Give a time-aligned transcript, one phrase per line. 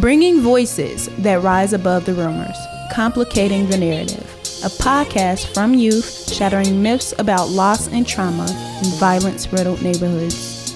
[0.00, 2.56] Bringing voices that rise above the rumors,
[2.90, 4.24] complicating the narrative.
[4.64, 8.44] A podcast from youth shattering myths about loss and trauma
[8.82, 10.74] in violence riddled neighborhoods.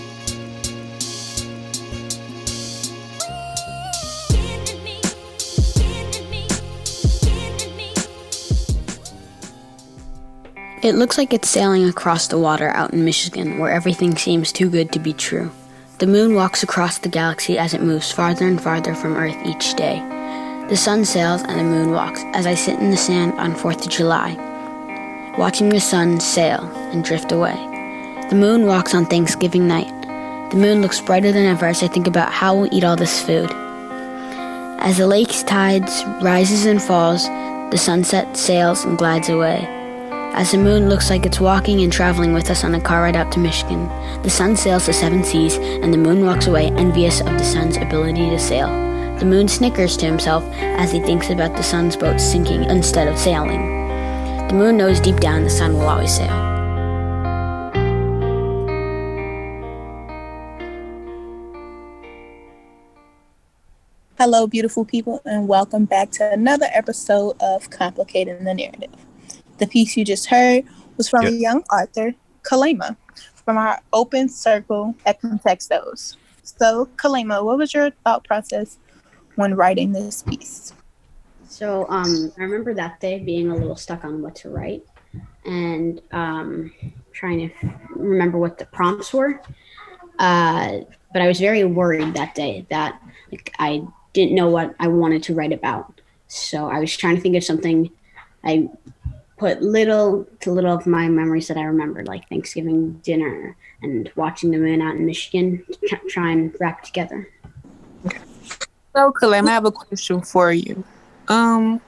[10.83, 14.69] It looks like it's sailing across the water out in Michigan, where everything seems too
[14.69, 15.51] good to be true.
[16.05, 19.73] The moon walks across the galaxy as it moves farther and farther from Earth each
[19.73, 20.01] day.
[20.69, 23.87] The sun sails and the moon walks as I sit in the sand on 4th
[23.87, 24.35] of July,
[25.39, 26.61] watching the sun sail
[26.93, 27.57] and drift away.
[28.29, 29.91] The moon walks on Thanksgiving night.
[30.51, 33.23] The moon looks brighter than ever as I think about how we'll eat all this
[33.23, 33.51] food.
[34.81, 37.27] As the lake's tides rises and falls,
[37.71, 39.84] the sunset sails and glides away.
[40.35, 43.15] As the moon looks like it's walking and traveling with us on a car ride
[43.15, 43.87] out to Michigan,
[44.25, 47.77] the sun sails the seven seas, and the moon walks away envious of the sun's
[47.77, 48.67] ability to sail.
[49.21, 53.17] The moon snickers to himself as he thinks about the sun's boat sinking instead of
[53.17, 53.87] sailing.
[54.49, 56.35] The moon knows deep down the sun will always sail.
[64.19, 68.91] Hello, beautiful people, and welcome back to another episode of Complicating the Narrative.
[69.65, 70.65] The piece you just heard
[70.99, 71.33] was from Yep.
[71.33, 72.99] a young author, Kalema,
[73.47, 76.17] from our open circle at Contextos.
[76.43, 78.77] So, Kalema, what was your thought process
[79.37, 80.75] when writing this piece?
[81.49, 84.85] So um, I remember that day being a little stuck on what to write
[85.47, 86.71] and um,
[87.15, 87.55] trying to
[87.97, 89.41] remember what the prompts were.
[90.19, 90.81] Uh,
[91.15, 93.01] but I was very worried that day that
[93.33, 96.03] like I didn't know what I wanted to write about.
[96.29, 97.91] So I was trying to think of something.
[98.45, 98.69] I
[99.37, 104.51] put little to little of my memories that I remember, like Thanksgiving dinner and watching
[104.51, 107.29] the moon out in Michigan, to try, and wrap together.
[108.95, 110.85] So, Kalem, I have a question for you.
[111.29, 111.81] Um,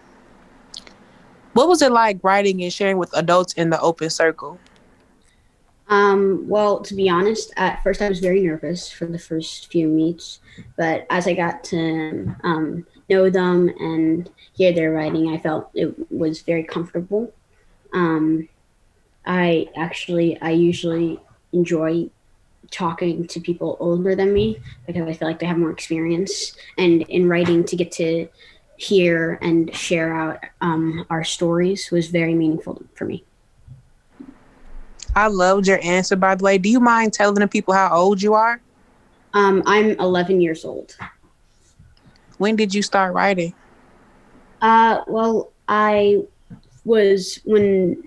[1.52, 4.58] what was it like writing and sharing with adults in the open circle?
[5.89, 9.86] Um, well, to be honest, at first I was very nervous for the first few
[9.86, 10.41] meets,
[10.77, 15.95] but as I got to um, know them and hear their writing, I felt it
[16.11, 17.33] was very comfortable.
[17.92, 18.48] Um,
[19.24, 21.20] I actually, I usually
[21.52, 22.11] enjoy
[22.73, 27.03] talking to people older than me because I feel like they have more experience, and
[27.03, 28.29] in writing to get to
[28.77, 33.24] hear and share out um, our stories was very meaningful for me.
[35.17, 36.59] I loved your answer, by the way.
[36.59, 38.61] Do you mind telling the people how old you are?
[39.33, 40.95] Um, I'm 11 years old.
[42.37, 43.55] When did you start writing?
[44.61, 46.23] Uh, well, I
[46.85, 48.07] was when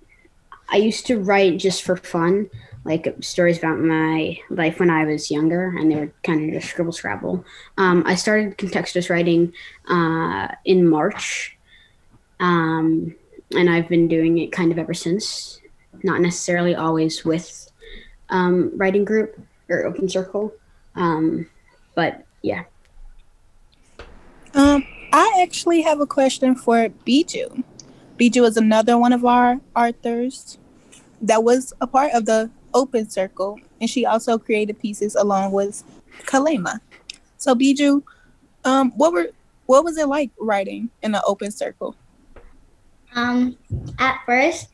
[0.70, 2.48] I used to write just for fun,
[2.86, 6.72] like stories about my life when I was younger, and they were kind of just
[6.72, 7.44] scribble scrabble.
[7.78, 9.52] Um, I started Contextos writing
[9.88, 11.58] uh, in March,
[12.40, 13.16] um,
[13.56, 15.60] and I've been doing it kind of ever since.
[16.04, 17.72] Not necessarily always with
[18.30, 19.40] um, writing group
[19.70, 20.54] or open circle,
[20.96, 21.48] um,
[21.96, 22.64] but yeah.
[24.54, 27.64] Um, I actually have a question for Biju.
[28.18, 30.58] Biju is another one of our authors
[31.22, 35.84] that was a part of the open circle, and she also created pieces along with
[36.26, 36.80] Kalema.
[37.38, 38.04] So, Biju,
[38.66, 39.30] um, what were
[39.66, 41.96] what was it like writing in the open circle?
[43.16, 43.58] Um,
[44.00, 44.70] at first,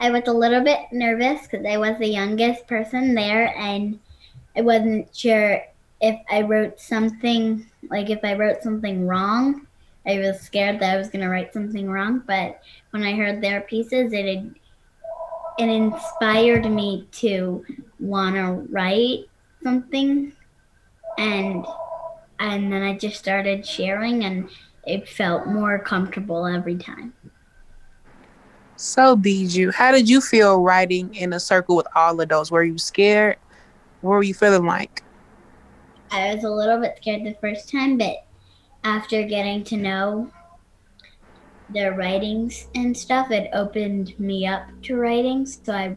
[0.00, 3.98] I was a little bit nervous because I was the youngest person there, and
[4.56, 5.60] I wasn't sure
[6.00, 9.66] if I wrote something like if I wrote something wrong.
[10.06, 13.62] I was scared that I was gonna write something wrong, but when I heard their
[13.62, 14.54] pieces, it had,
[15.58, 17.64] it inspired me to
[17.98, 19.24] want to write
[19.62, 20.32] something,
[21.18, 21.66] and
[22.38, 24.48] and then I just started sharing, and
[24.86, 27.12] it felt more comfortable every time.
[28.78, 32.50] So, Biju, how did you feel writing in a circle with all adults?
[32.52, 33.36] Were you scared?
[34.02, 35.02] What were you feeling like?
[36.12, 38.24] I was a little bit scared the first time, but
[38.84, 40.30] after getting to know
[41.70, 45.44] their writings and stuff, it opened me up to writing.
[45.44, 45.96] So I,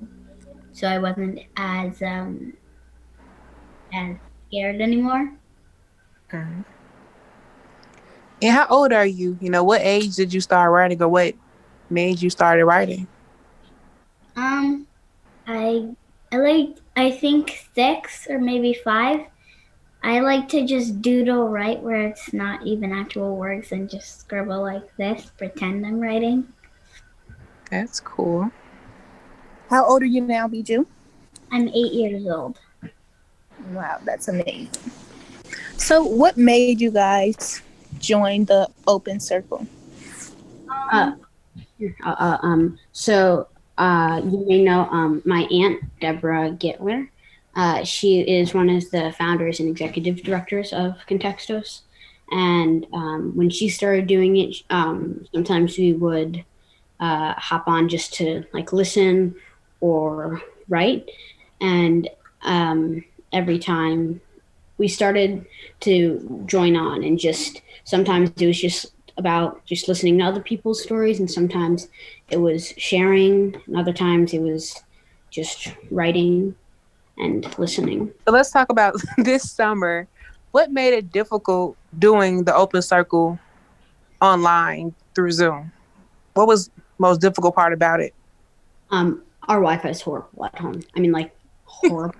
[0.73, 2.53] so I wasn't as um,
[3.93, 4.17] as
[4.47, 5.31] scared anymore.
[6.31, 6.65] Mhm.
[8.41, 9.37] And how old are you?
[9.39, 11.35] You know, what age did you start writing or what
[11.91, 13.07] made you started writing?
[14.35, 14.87] Um,
[15.47, 15.89] I
[16.31, 19.25] I like I think six or maybe five.
[20.03, 24.61] I like to just doodle write where it's not even actual words and just scribble
[24.61, 26.47] like this, pretend I'm writing.
[27.69, 28.51] That's cool.
[29.69, 30.85] How old are you now, Biju?
[31.51, 32.59] I'm eight years old.
[33.71, 34.69] Wow, that's amazing.
[35.77, 37.61] So, what made you guys
[37.99, 39.67] join the open circle?
[40.91, 41.13] Uh,
[42.03, 43.47] uh, uh, um, so
[43.77, 47.09] uh, you may know um, my aunt Deborah Gittler.
[47.55, 51.81] Uh, she is one of the founders and executive directors of Contextos.
[52.31, 56.45] And um, when she started doing it, um, sometimes we would
[56.99, 59.35] uh, hop on just to like listen
[59.81, 61.09] or write.
[61.59, 62.09] And
[62.43, 63.03] um,
[63.33, 64.21] every time
[64.77, 65.45] we started
[65.81, 70.81] to join on, and just sometimes it was just about just listening to other people's
[70.81, 71.87] stories, and sometimes
[72.29, 74.81] it was sharing, and other times it was
[75.29, 76.55] just writing
[77.17, 78.11] and listening.
[78.25, 80.07] So let's talk about this summer.
[80.51, 83.39] What made it difficult doing the open circle
[84.21, 85.71] online through Zoom?
[86.33, 88.13] What was most difficult part about it?
[88.91, 90.81] Um, our Wi-Fi is horrible at home.
[90.95, 91.35] I mean, like
[91.65, 92.15] horrible.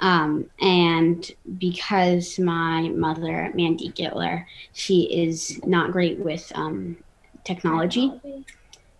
[0.00, 6.96] Um, and because my mother, Mandy Gittler, she is not great with um,
[7.44, 8.12] technology,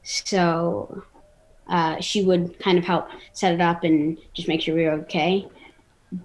[0.03, 1.03] so
[1.69, 4.93] uh, she would kind of help set it up and just make sure we were
[4.93, 5.49] okay.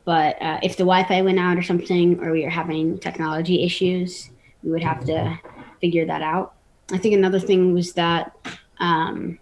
[0.06, 4.30] But uh, if the Wi-Fi went out or something, or we were having technology issues,
[4.64, 5.40] we would have to
[5.82, 6.54] figure that out.
[6.92, 8.36] I think another thing was that
[8.80, 9.40] um,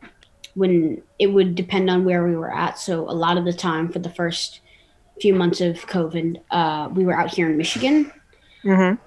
[0.53, 2.80] when it would depend on where we were at.
[2.80, 4.62] So a lot of the time for the first
[5.22, 8.12] few months of COVID, uh, we were out here in Michigan.
[8.64, 9.02] Mm-hmm.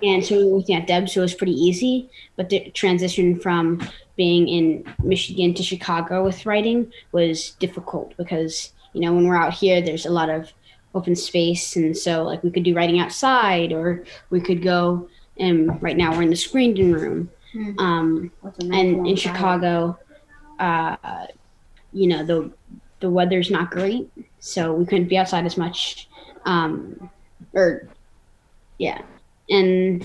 [0.00, 2.08] And so we were looking at Deb, so it was pretty easy.
[2.36, 9.00] But the transition from being in Michigan to Chicago with writing was difficult because, you
[9.00, 10.52] know, when we're out here, there's a lot of
[10.94, 11.76] open space.
[11.76, 15.08] And so, like, we could do writing outside or we could go,
[15.38, 17.30] and right now we're in the screened in room.
[17.54, 17.78] Mm-hmm.
[17.80, 18.32] Um,
[18.72, 19.98] and in Chicago,
[20.58, 20.96] uh,
[21.92, 22.52] you know, the,
[23.00, 24.10] the weather's not great.
[24.40, 26.08] So we couldn't be outside as much.
[26.44, 27.10] Um,
[27.52, 27.88] or,
[28.78, 29.02] yeah
[29.50, 30.02] and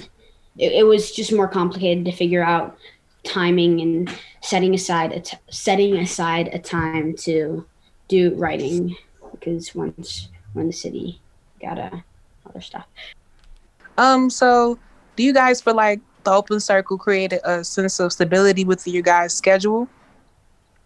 [0.57, 2.77] it, it, was just more complicated to figure out
[3.23, 7.65] timing and setting aside a t- setting aside a time to
[8.07, 8.95] do writing
[9.31, 11.19] because once we're in the city,
[11.61, 12.03] gotta
[12.45, 12.85] other stuff.
[13.97, 14.29] Um.
[14.29, 14.77] So,
[15.15, 19.03] do you guys feel like the open circle created a sense of stability with your
[19.03, 19.87] guys' schedule?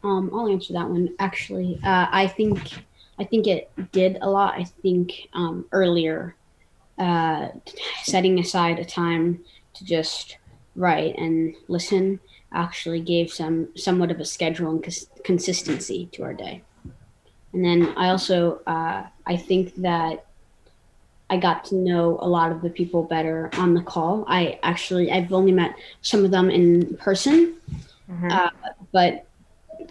[0.04, 1.14] Um, I'll answer that one.
[1.20, 2.74] Actually, uh, I think
[3.20, 4.54] I think it did a lot.
[4.54, 6.36] I think um, earlier
[6.98, 7.50] uh,
[8.04, 9.44] setting aside a time
[9.76, 10.38] to just
[10.76, 12.20] write and listen
[12.54, 16.62] actually gave some somewhat of a schedule and cons- consistency to our day.
[17.54, 20.26] And then I also uh, I think that
[21.30, 24.24] I got to know a lot of the people better on the call.
[24.28, 27.58] I actually I've only met some of them in person,
[28.10, 28.32] mm-hmm.
[28.32, 28.50] uh,
[28.92, 29.26] but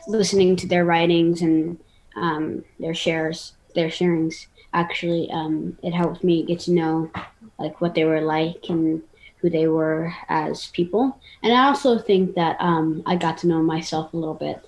[0.08, 1.78] listening to their writings and
[2.16, 7.10] um, their shares, their sharings actually um, it helped me get to know
[7.58, 9.02] like what they were like and
[9.38, 11.18] who they were as people.
[11.42, 14.64] And i also think that um, i got to know myself a little bit.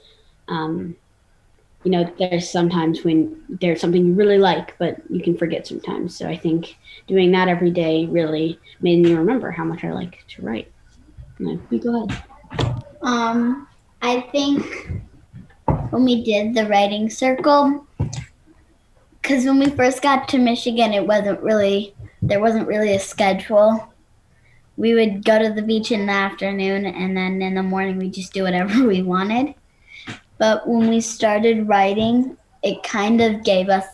[0.48, 0.96] Um,
[1.84, 6.16] you know there's sometimes when there's something you really like but you can forget sometimes.
[6.16, 10.24] So i think doing that every day really made me remember how much i like
[10.28, 10.70] to write.
[11.38, 12.24] No, you go ahead
[13.02, 13.68] um
[14.02, 14.64] i think
[15.90, 17.86] when we did the writing circle
[19.28, 23.92] because when we first got to Michigan, it wasn't really there wasn't really a schedule.
[24.78, 28.08] We would go to the beach in the afternoon, and then in the morning we
[28.08, 29.54] just do whatever we wanted.
[30.38, 33.84] But when we started writing, it kind of gave us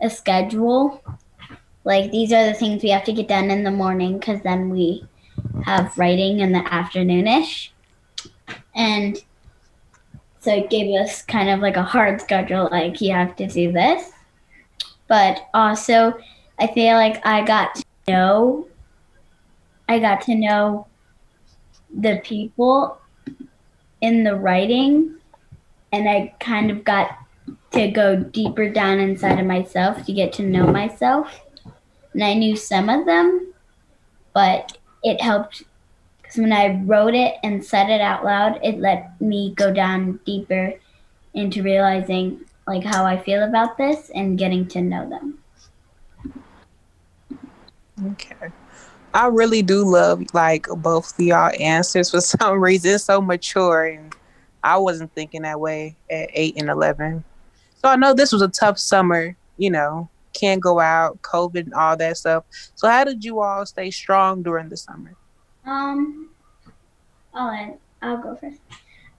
[0.00, 1.02] a schedule.
[1.84, 4.70] Like these are the things we have to get done in the morning, because then
[4.70, 5.04] we
[5.64, 7.70] have writing in the afternoonish,
[8.74, 9.18] and
[10.40, 12.68] so it gave us kind of like a hard schedule.
[12.70, 14.10] Like you have to do this
[15.10, 16.16] but also
[16.60, 18.68] I feel like I got to know
[19.88, 20.86] I got to know
[21.92, 22.96] the people
[24.00, 25.16] in the writing
[25.92, 27.18] and I kind of got
[27.72, 31.40] to go deeper down inside of myself to get to know myself.
[32.12, 33.52] And I knew some of them,
[34.32, 35.64] but it helped
[36.30, 40.20] because when I wrote it and said it out loud, it let me go down
[40.24, 40.72] deeper
[41.34, 45.38] into realizing like how I feel about this and getting to know them.
[48.12, 48.52] Okay.
[49.12, 52.94] I really do love like both of y'all answers for some reason.
[52.94, 54.14] It's so mature and
[54.62, 57.24] I wasn't thinking that way at eight and eleven.
[57.82, 61.74] So I know this was a tough summer, you know, can't go out, COVID and
[61.74, 62.44] all that stuff.
[62.76, 65.16] So how did you all stay strong during the summer?
[65.64, 66.30] Um
[67.34, 68.60] I'll, I'll go first.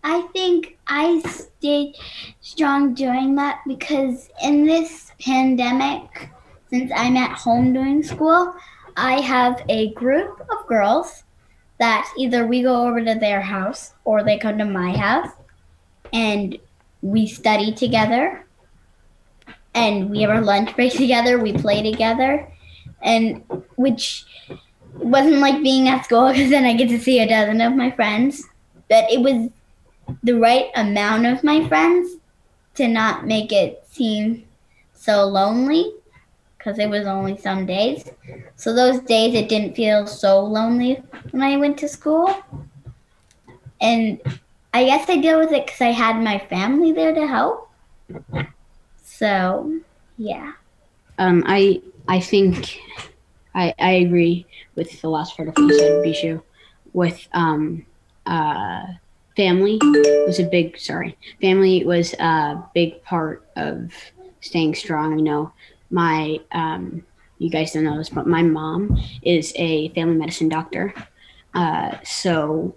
[0.03, 1.95] I think I stayed
[2.41, 6.29] strong during that because in this pandemic,
[6.69, 8.53] since I'm at home doing school,
[8.97, 11.23] I have a group of girls
[11.79, 15.31] that either we go over to their house or they come to my house
[16.13, 16.57] and
[17.01, 18.45] we study together
[19.73, 22.51] and we have our lunch break together, we play together,
[23.01, 23.43] and
[23.77, 24.25] which
[25.03, 27.91] wasn't like being at school because then I get to see a dozen of my
[27.91, 28.43] friends,
[28.89, 29.49] but it was
[30.23, 32.17] the right amount of my friends
[32.75, 34.45] to not make it seem
[34.93, 35.93] so lonely
[36.57, 38.09] because it was only some days.
[38.55, 42.35] So those days it didn't feel so lonely when I went to school.
[43.79, 44.21] And
[44.73, 47.69] I guess I deal with it because I had my family there to help.
[49.03, 49.79] So,
[50.17, 50.53] yeah.
[51.17, 52.79] Um, I I think
[53.53, 56.41] I I agree with the last part of what you said, Bishu,
[56.93, 57.85] With um,
[58.25, 58.83] uh,
[59.35, 59.79] family
[60.27, 63.93] was a big sorry family was a big part of
[64.41, 65.13] staying strong.
[65.13, 65.53] I know
[65.89, 67.03] my um,
[67.37, 70.93] you guys don't know this, but my mom is a family medicine doctor.
[71.53, 72.75] Uh, so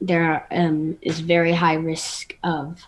[0.00, 2.80] there um, is very high risk of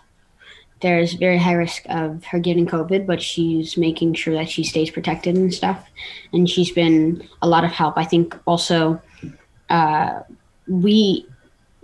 [0.83, 4.91] there's very high risk of her getting COVID, but she's making sure that she stays
[4.91, 5.89] protected and stuff.
[6.33, 7.97] And she's been a lot of help.
[7.97, 9.01] I think also
[9.71, 10.21] uh,
[10.67, 11.27] we,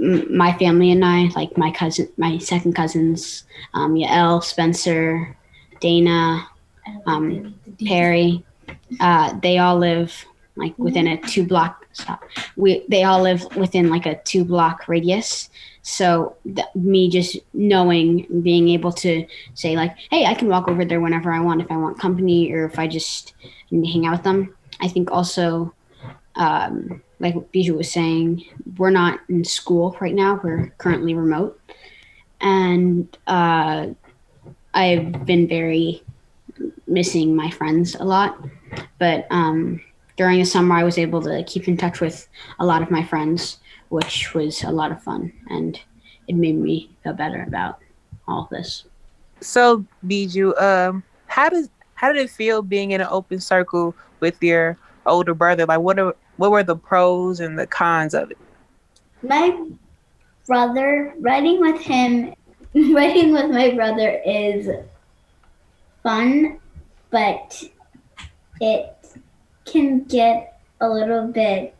[0.01, 5.37] m- my family and I, like my cousin, my second cousins, um, Yael, Spencer,
[5.81, 6.47] Dana,
[7.07, 7.55] um,
[7.87, 8.45] Perry,
[9.01, 10.25] uh, they all live
[10.59, 12.23] like within a two block stop.
[12.57, 15.51] We they all live within like a two block radius.
[15.83, 20.85] So th- me just knowing, being able to say like, hey, I can walk over
[20.85, 23.33] there whenever I want if I want company or if I just
[23.71, 24.55] hang out with them.
[24.81, 25.73] I think also,
[26.35, 28.45] um, like Bijou was saying,
[28.77, 30.41] we're not in school right now.
[30.43, 31.59] We're currently remote,
[32.41, 33.89] and uh,
[34.75, 36.03] I've been very
[36.87, 38.39] missing my friends a lot.
[38.99, 39.81] But um,
[40.19, 43.05] during the summer, I was able to keep in touch with a lot of my
[43.05, 43.59] friends,
[43.89, 45.81] which was a lot of fun, and
[46.27, 47.79] it made me feel better about
[48.27, 48.85] all of this.
[49.41, 54.43] So, Bijou, um, how does how did it feel being in an open circle with
[54.43, 55.65] your older brother?
[55.65, 58.39] Like, what are what were the pros and the cons of it?
[59.23, 59.57] My
[60.49, 62.35] brother, riding with him,
[62.75, 64.69] riding with my brother is
[66.03, 66.59] fun,
[67.11, 67.63] but
[68.61, 68.98] it
[69.71, 71.75] can get a little bit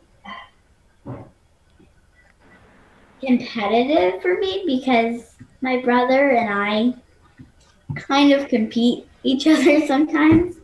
[3.19, 10.55] competitive for me because my brother and I kind of compete each other sometimes.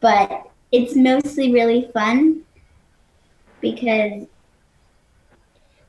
[0.00, 2.42] But it's mostly really fun
[3.60, 4.26] because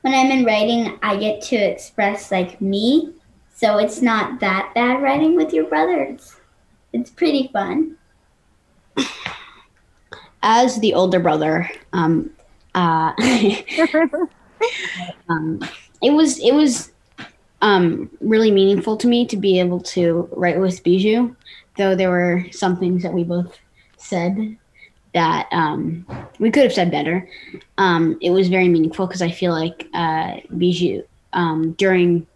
[0.01, 3.13] when I'm in writing, I get to express like me.
[3.53, 6.03] So it's not that bad writing with your brother.
[6.03, 6.35] It's,
[6.93, 7.97] it's pretty fun.
[10.47, 12.29] As the older brother, um,
[12.75, 13.13] uh,
[15.29, 15.59] um,
[16.01, 16.91] it was it was
[17.61, 21.35] um, really meaningful to me to be able to write with Bijou,
[21.77, 23.57] though there were some things that we both
[23.97, 24.57] said
[25.15, 26.05] that um,
[26.39, 27.27] we could have said better.
[27.79, 32.27] Um, it was very meaningful because I feel like uh, Bijou um, during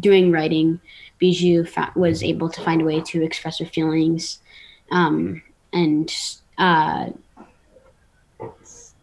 [0.00, 0.80] doing writing,
[1.18, 4.40] Bijou fa- was able to find a way to express her feelings,
[4.90, 5.40] um,
[5.72, 6.14] and
[6.58, 7.06] uh,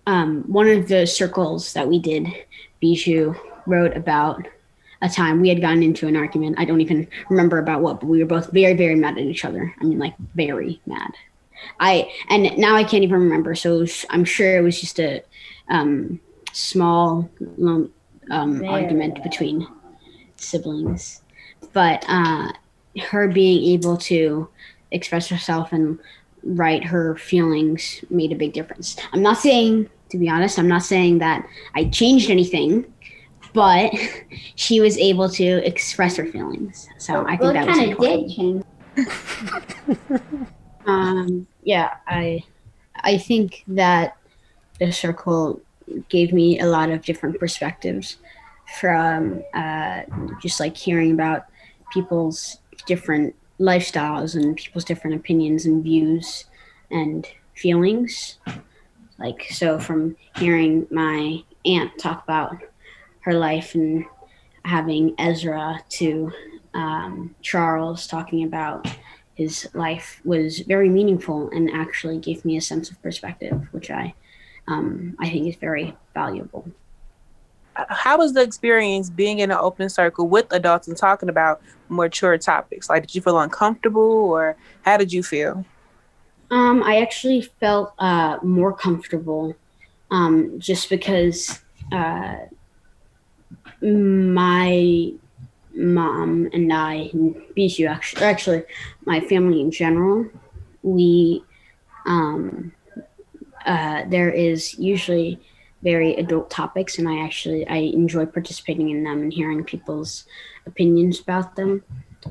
[0.07, 2.27] um, one of the circles that we did,
[2.79, 4.47] Bijou wrote about
[5.01, 6.59] a time we had gotten into an argument.
[6.59, 9.45] I don't even remember about what, but we were both very, very mad at each
[9.45, 9.73] other.
[9.79, 11.11] I mean, like very mad.
[11.79, 13.55] I and now I can't even remember.
[13.55, 15.23] So was- I'm sure it was just a
[15.69, 16.19] um,
[16.53, 17.29] small
[18.29, 19.67] um, argument between
[20.35, 21.21] siblings,
[21.73, 22.51] but uh,
[23.09, 24.49] her being able to
[24.91, 25.99] express herself and
[26.43, 28.97] write her feelings made a big difference.
[29.13, 32.91] I'm not saying, to be honest, I'm not saying that I changed anything,
[33.53, 33.91] but
[34.55, 36.89] she was able to express her feelings.
[36.97, 38.27] So I think well, that was important.
[38.27, 38.65] did change.
[40.85, 42.43] Um, yeah, I
[42.95, 44.17] I think that
[44.79, 45.61] the circle
[46.09, 48.17] gave me a lot of different perspectives
[48.79, 50.01] from uh,
[50.41, 51.45] just like hearing about
[51.91, 56.45] people's different lifestyles and people's different opinions and views
[56.89, 58.37] and feelings.
[59.19, 62.57] Like so, from hearing my aunt talk about
[63.21, 64.03] her life and
[64.65, 66.31] having Ezra to
[66.73, 68.87] um, Charles talking about
[69.35, 74.13] his life was very meaningful and actually gave me a sense of perspective, which I
[74.67, 76.65] um, I think is very valuable.
[77.89, 82.37] How was the experience being in an open circle with adults and talking about mature
[82.37, 82.89] topics?
[82.89, 85.65] Like, did you feel uncomfortable, or how did you feel?
[86.49, 89.55] Um, I actually felt uh, more comfortable
[90.09, 91.61] um, just because
[91.91, 92.35] uh,
[93.81, 95.11] my
[95.73, 97.35] mom and I, and
[97.87, 98.63] actually, actually
[99.05, 100.27] my family in general,
[100.83, 101.43] we
[102.05, 102.73] um,
[103.65, 105.39] uh, there is usually
[105.81, 110.25] very adult topics, and I actually I enjoy participating in them and hearing people's
[110.65, 111.83] opinions about them.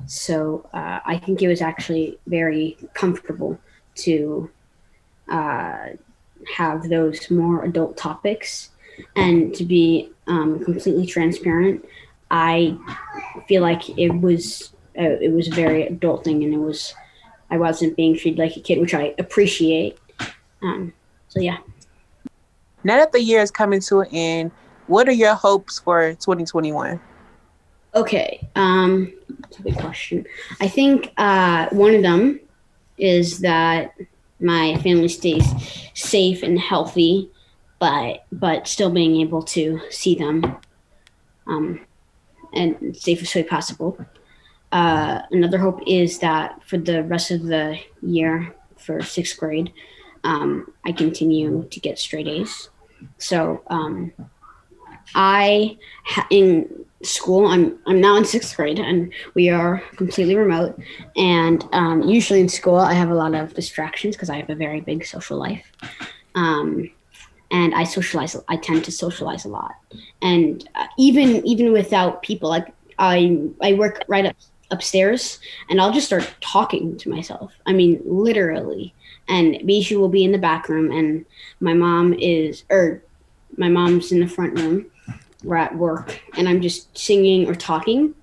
[0.07, 3.59] So uh, I think it was actually very comfortable
[3.97, 4.51] to
[5.29, 5.89] uh,
[6.57, 8.71] have those more adult topics
[9.17, 11.85] and to be um, completely transparent.
[12.31, 12.77] I
[13.49, 16.95] feel like it was uh, it was a very adult thing and it was
[17.51, 19.99] I wasn't being treated like a kid, which I appreciate.
[20.63, 20.93] Um,
[21.29, 21.59] so yeah.
[22.83, 24.51] Now that the year is coming to an end,
[24.87, 27.01] what are your hopes for 2021?
[27.95, 30.27] Okay, um, that's a big question.
[30.61, 32.41] I think uh, one of them
[32.99, 33.95] is that
[34.41, 35.45] my family stays
[35.95, 37.31] safe and healthy,
[37.79, 40.57] but but still being able to see them,
[41.47, 41.81] um,
[42.55, 43.99] and safest way possible.
[44.73, 49.73] Uh, another hope is that for the rest of the year, for sixth grade,
[50.25, 52.70] um, I continue to get straight A's.
[53.19, 54.13] So um,
[55.15, 55.79] I
[56.31, 60.79] in school I'm I'm now in sixth grade and we are completely remote.
[61.17, 64.55] And um, usually in school I have a lot of distractions because I have a
[64.55, 65.65] very big social life.
[66.35, 66.91] Um,
[67.51, 68.37] and I socialize.
[68.49, 69.75] I tend to socialize a lot,
[70.23, 74.37] and uh, even even without people, like I I work right up
[74.71, 77.53] upstairs, and I'll just start talking to myself.
[77.67, 78.95] I mean, literally.
[79.29, 81.25] And Bijou will be in the back room, and
[81.61, 83.03] my mom is, or
[83.57, 84.87] my mom's in the front room,
[85.45, 88.15] we're at work and I'm just singing or talking.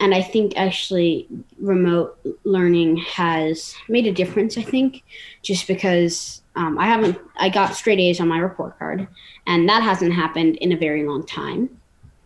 [0.00, 1.28] And I think actually
[1.60, 5.04] remote learning has made a difference, I think,
[5.42, 9.06] just because um, I haven't, I got straight A's on my report card,
[9.46, 11.70] and that hasn't happened in a very long time.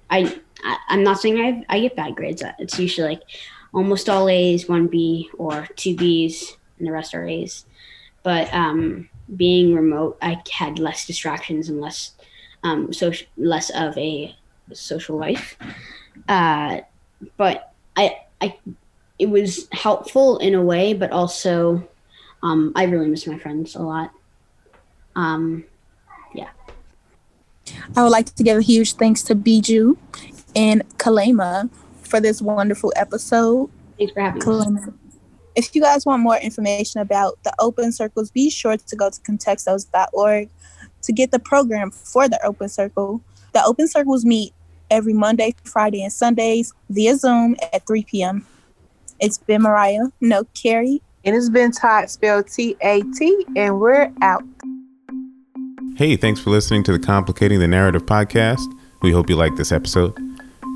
[0.09, 2.43] I, I am not saying I, I get bad grades.
[2.59, 3.23] It's usually like
[3.75, 7.67] almost all A's, one B, or two B's, and the rest are A's.
[8.27, 12.11] But um, being remote, I had less distractions and less
[12.65, 14.35] um, so less of a
[14.73, 15.57] social life.
[16.29, 16.81] Uh,
[17.37, 18.57] but I, I,
[19.21, 21.87] it was helpful in a way, but also,
[22.43, 24.11] um, I really miss my friends a lot.
[25.15, 25.62] Um,
[26.35, 26.51] yeah.
[27.97, 29.97] I would like to give a huge thanks to Bijou
[30.57, 31.71] and Kalema
[32.03, 33.71] for this wonderful episode.
[33.99, 34.87] Thanks for having Kalema.
[34.87, 34.93] me.
[35.57, 39.21] If you guys want more information about the open circles, be sure to go to
[39.23, 40.51] contextos.org
[41.03, 43.23] to get the program for the Open Circle.
[43.55, 44.53] The Open Circles meet
[44.90, 48.47] every Monday, Friday, and Sundays via Zoom at 3 p.m.
[49.19, 51.01] It's been Mariah, no Carrie.
[51.25, 54.45] And it's been Todd, spelled T A T, and we're out.
[55.97, 58.71] Hey, thanks for listening to the Complicating the Narrative podcast.
[59.01, 60.14] We hope you like this episode.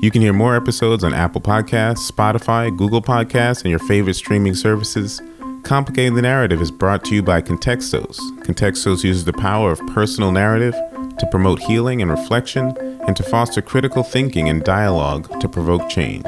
[0.01, 4.55] You can hear more episodes on Apple Podcasts, Spotify, Google Podcasts, and your favorite streaming
[4.55, 5.21] services.
[5.61, 8.17] Complicating the Narrative is brought to you by Contextos.
[8.41, 10.73] Contextos uses the power of personal narrative
[11.19, 16.25] to promote healing and reflection and to foster critical thinking and dialogue to provoke change.